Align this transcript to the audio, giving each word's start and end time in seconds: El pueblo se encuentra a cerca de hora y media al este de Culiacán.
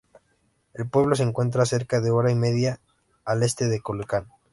El 0.73 0.89
pueblo 0.89 1.13
se 1.15 1.21
encuentra 1.21 1.61
a 1.61 1.65
cerca 1.67 2.01
de 2.01 2.09
hora 2.09 2.31
y 2.31 2.35
media 2.35 2.79
al 3.23 3.43
este 3.43 3.67
de 3.67 3.81
Culiacán. 3.81 4.25